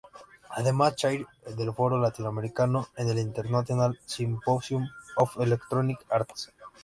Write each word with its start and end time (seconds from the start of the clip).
Es 0.51 0.57
además 0.57 0.95
Chair 0.95 1.27
del 1.55 1.73
Foro 1.73 1.99
Latinoamericano 1.99 2.87
en 2.97 3.09
el 3.09 3.19
International 3.19 3.99
Symposium 4.03 4.89
of 5.17 5.37
Electronic 5.39 5.99
Arts. 6.09 6.51